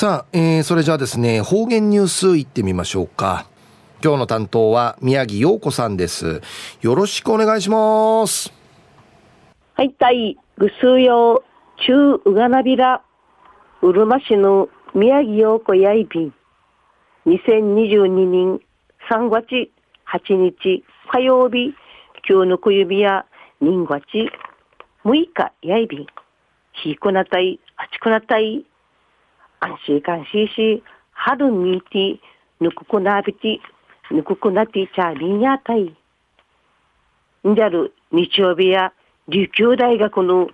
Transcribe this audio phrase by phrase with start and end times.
[0.00, 3.46] さあ、えー、それじゃあですね、方言ニュースいってみましょうか。
[4.02, 6.40] 今日の担当は宮城洋子さんです。
[6.80, 8.50] よろしくお願いします。
[9.74, 11.44] はい、たい、ぐすうよう、
[11.82, 13.02] 中ううがなびら、
[13.82, 16.34] うるま市の宮城洋子やいびん。
[17.26, 18.60] 2022年
[19.10, 19.70] 3月
[20.10, 20.82] 8日
[21.12, 21.74] 火曜日、
[22.26, 23.26] 今日の小指や
[23.60, 24.00] 人月
[25.04, 26.06] 6日やいびん。
[26.72, 28.64] ひいくなたい、あちくなたい、
[29.60, 30.82] 安心感しし、
[31.12, 32.18] 春にて、
[32.60, 33.60] ぬくくなびて、
[34.10, 35.96] ぬくくなってちゃりんやたい。
[37.48, 38.92] んじゃる日曜日や
[39.28, 40.48] 琉球大学の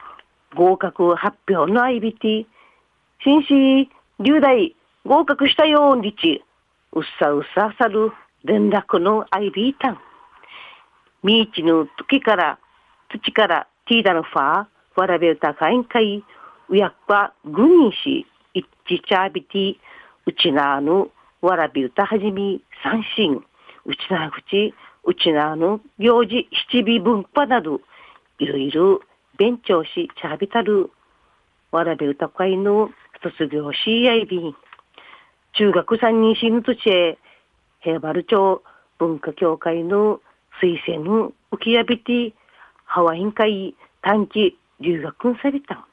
[0.54, 2.46] 合格発表のあいびて、
[3.22, 6.44] 新市流大合格したようにち、
[6.92, 8.12] うっさうっささる
[8.44, 9.98] 連絡のあいびいたん。
[11.22, 12.58] みいちの時から、
[13.08, 16.24] 土からティーダのファー、わらべうたかいんかい、
[16.68, 19.76] うやっぱぐにし、一致ちゃびて、
[20.24, 21.08] うちなの
[21.42, 23.44] わらびうたはじみ、三振、
[23.84, 27.82] うちなぐち、うちなの行事、七尾文化など、
[28.38, 29.00] いろいろ
[29.36, 30.90] 勉強し、ちゃびたる、
[31.70, 32.90] わらびうた会の
[33.22, 34.56] 卒業しやいびん。
[35.52, 37.18] 中学三人死ぬとちへ、
[37.80, 38.62] 平原町
[38.98, 40.20] 文化協会の
[40.62, 42.34] 推薦浮きやびて、
[42.86, 45.86] ハワイン会短期留学された。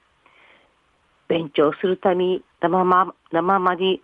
[1.28, 4.02] 勉強するため、生ま、生まに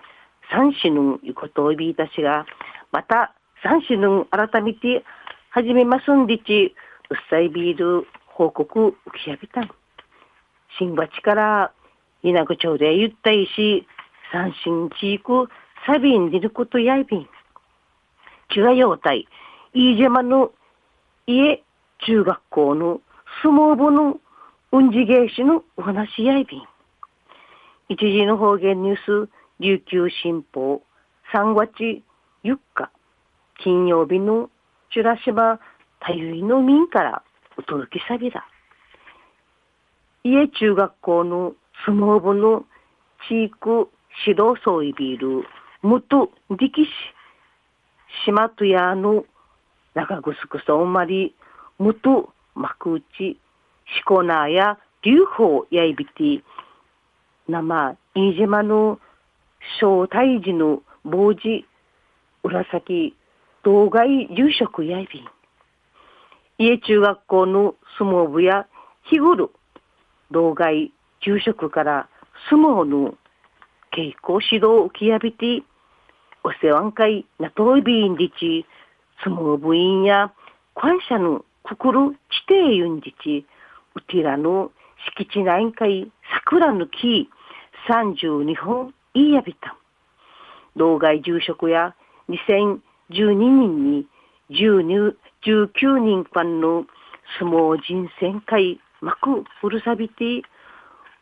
[0.51, 2.45] 三種のいうことをびいたしが、
[2.91, 5.03] また三種の改めて
[5.51, 6.75] 始めますんでち、
[7.09, 8.93] うっさいビール報告浮
[9.23, 9.69] きやびたん。
[10.77, 11.71] 新町から
[12.23, 13.87] 稲子町で言ったいし、
[14.31, 15.23] 三神地域
[15.85, 17.29] サビン出ることやいびん。
[18.53, 19.27] ちがようたい、
[19.73, 20.51] 飯島の
[21.27, 21.63] 家
[22.05, 23.01] 中学校の
[23.41, 24.19] 相撲部の
[24.71, 26.61] 運じ芸師のお話やいびん。
[27.91, 30.83] 一時の方言ニュース、琉球新報、
[31.33, 32.03] 3月
[32.43, 32.91] 4日、
[33.63, 34.51] 金曜日の
[34.93, 35.59] チュラシバ
[35.99, 37.23] たゆいの民から
[37.57, 38.47] お届けさびだ。
[40.23, 42.63] 家中学校の相撲部の
[43.27, 43.89] 地域
[44.27, 45.45] 指導層いびる、
[45.81, 46.91] 元力士、
[48.23, 49.25] 島とやの
[49.95, 51.33] 長ぐすくそんまり、
[51.79, 53.37] 元幕内、し
[54.05, 56.43] こなや流法やいびて、
[57.49, 58.99] 生、飯島の
[59.79, 61.65] 小退寺の傍寺、
[62.43, 63.15] 紫、
[63.63, 65.27] 道外住職やいびん。
[66.59, 68.67] 家中学校の相撲部や
[69.03, 69.51] 日頃、
[70.31, 72.09] 道外住職から
[72.49, 73.15] 相撲の
[73.91, 75.63] 稽古指導をきやびて、
[76.43, 78.65] お世話ん会なといびんりち、
[79.23, 80.31] 相撲部員や
[80.75, 82.15] 感謝の心地
[82.47, 83.45] 底ゆんじち、
[83.95, 84.71] うてらの
[85.17, 86.11] 敷地内会
[86.45, 87.29] 桜の木、
[87.87, 89.77] 32本いいやびた。
[90.75, 91.95] 道外住職や
[92.29, 92.79] 2012
[93.33, 94.07] 人に
[94.49, 95.17] 19
[95.97, 96.85] 人間の
[97.37, 100.43] 相撲人選会幕ふるさびて、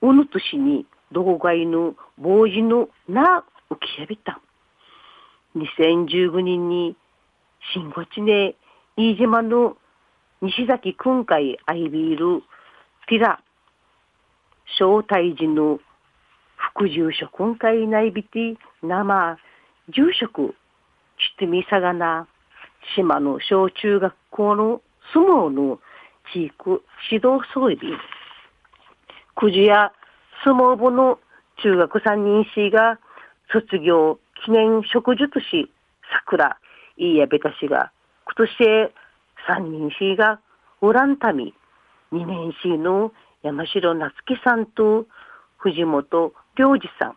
[0.01, 4.41] うぬとしに道外の防止のな浮きやびた。
[5.55, 6.95] 2015年に
[7.73, 8.55] 新五地ね、
[8.95, 9.77] 飯島の
[10.41, 12.43] 西崎訓会アイビール、
[13.07, 13.41] ティラ、
[14.77, 15.79] 小退寺の
[16.77, 19.39] 副住職今回内ビティ生
[19.89, 20.53] 住職
[21.17, 22.27] ちてみさがな。
[22.95, 25.79] 島の小中学校の相撲の
[26.31, 26.53] 地域
[27.11, 27.77] 指導装備
[29.35, 29.91] くじや
[30.43, 31.17] 相撲部の
[31.63, 32.99] 中学三人士が
[33.51, 35.71] 卒業記念植樹し
[36.29, 36.59] 桜。
[36.97, 37.91] いいやべたしが
[38.37, 38.93] 今年
[39.47, 40.39] 三人士が
[40.81, 41.55] オランタミ。
[42.11, 43.11] 二年士の
[43.41, 45.07] 山城夏樹さんと
[45.57, 47.15] 藤本良二さん、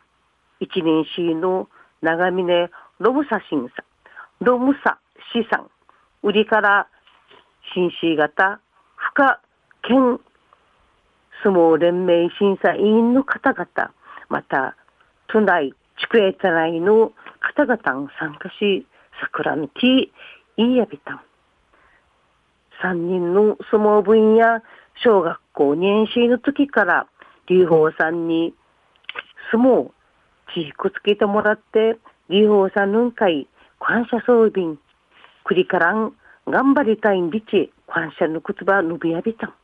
[0.60, 1.68] 一年 C の
[2.02, 3.82] 長峰ロムサシンさ
[4.40, 4.98] ん、ロムサ
[5.32, 5.70] シさん、
[6.22, 6.88] 売りから
[7.74, 8.60] 新 C 型
[8.96, 9.40] 深
[9.82, 10.20] 県
[11.42, 13.66] 相撲連盟審査委員の方々、
[14.28, 14.76] また、
[15.28, 18.86] 都内、地区営た内の方々が参加し、
[19.22, 20.12] 桜の木、
[20.58, 21.20] いいやびたん。
[22.82, 24.62] 三人の相撲部員や
[25.02, 27.06] 小学校2年生の時から、
[27.46, 28.54] 劉邦さんに
[29.50, 29.90] 相撲、
[30.54, 31.98] 地域つけてもらって、
[32.28, 33.46] 劉邦さんのんかい、
[33.80, 34.76] 感謝装備、
[35.44, 36.14] くりからん、
[36.46, 39.54] 頑張りたいんびち、感謝の言葉、伸びやびたん。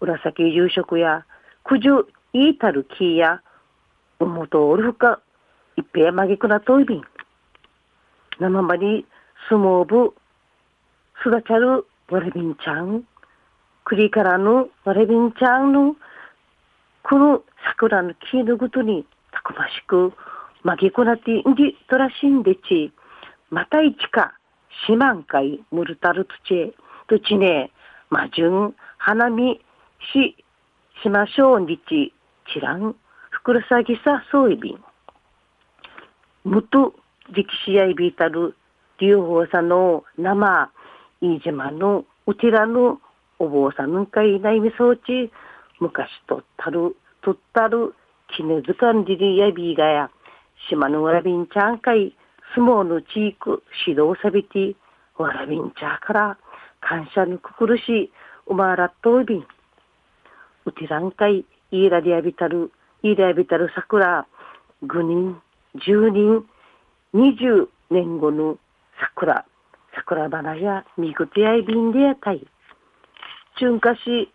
[0.00, 1.24] 紫住職や、
[1.64, 3.42] 九十いいたる木や、
[4.18, 5.20] おもとおるふか、
[5.76, 7.02] いっぺやまぎくなといびん。
[8.38, 9.06] 生まに
[9.48, 10.14] 相撲部、
[11.20, 13.04] 育ちゃるわれびんちゃん、
[13.84, 15.96] 栗からのわれびんちゃんの、
[17.82, 20.12] この桜の木のごとに、たくましく、
[20.62, 22.92] まぎこなってんじとらしんでち、
[23.50, 24.34] またいちか、
[24.86, 26.76] しまんかい、むるたるとち、
[27.08, 27.72] とちね、
[28.08, 29.60] まじゅん、花見、
[30.14, 30.36] し、
[31.02, 32.14] しましょうにち、
[32.54, 32.94] ちらん、
[33.30, 34.84] ふくらさぎさ、そういびん。
[36.44, 36.94] むと、
[37.34, 38.54] じきしやいびいたる、
[39.00, 40.70] りゅうほうさの、生、
[41.20, 43.00] いいじまの、うちらの、
[43.40, 45.32] お坊さんんかいないみそうち、
[45.80, 47.94] 昔とったる、とったる、
[48.36, 50.10] きぬずかんじりやびがや、
[50.68, 52.14] しまぬわらびんちゃんかい、
[52.54, 54.74] すもうのちいく、しどうさびて、
[55.16, 56.38] わらびんちゃから、
[56.80, 58.12] かんしゃぬくくるし、
[58.46, 59.46] うまわらっといびん。
[60.64, 62.72] うてらんかい、いえらりやびたる、
[63.02, 64.26] いえらやびたるさくら、
[64.82, 65.42] ぐにん、
[65.76, 66.44] じゅうにん、
[67.12, 68.58] にじゅう、ねんごの、
[69.00, 69.44] さくら、
[69.94, 72.46] さくらばなや、みぐてやびんでやたい。
[73.58, 74.32] ちゅんかし、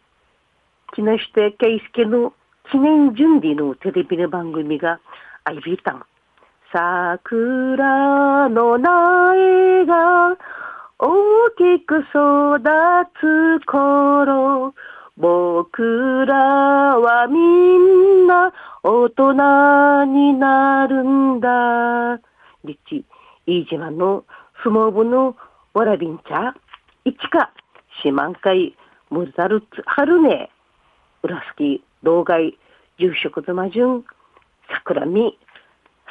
[0.94, 2.34] きなしてけいすけの、
[2.72, 5.00] 記念準備のテレビの番組が、
[5.46, 6.04] あいびたん。
[6.74, 10.38] 桜の苗が
[11.00, 12.60] 大きく育
[13.22, 14.74] つ頃、
[15.16, 16.36] 僕ら
[17.00, 18.52] はみんな
[18.84, 22.20] 大人になるんだ。
[22.66, 23.06] リッチ、
[23.46, 24.26] 飯島の
[24.64, 25.36] 相撲部の
[25.74, 26.54] わらびんちゃ、
[27.06, 27.52] いちか、
[28.04, 28.76] 四万回、
[29.10, 30.50] むざるつ、はるね、
[31.24, 32.58] うらすき、道外、
[33.00, 34.06] 住職妻順、
[34.70, 35.38] 桜見、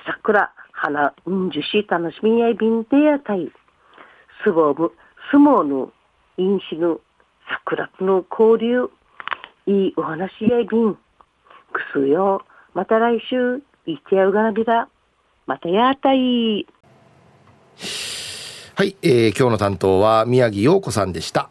[0.06, 3.50] 桜、花、うんじゅし、楽しみやいびんてやたい、
[4.44, 4.93] 相撲部、
[5.31, 5.93] 相撲の、
[6.37, 7.00] 飲酒の、
[7.67, 8.91] 桜の交流、
[9.67, 10.99] いいお話やいびん、く
[11.93, 12.44] すよ、
[12.75, 14.89] また来週、いっちやうがなびら、
[15.47, 16.67] またやたい。
[18.79, 21.49] はい、えー、今日の担当は宮城陽子さんでした。